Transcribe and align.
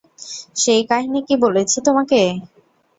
সেই 0.55 0.81
কাহিনী 0.89 1.19
কি 1.27 1.35
বলেছি 1.43 1.77
তোমাকে? 1.87 2.21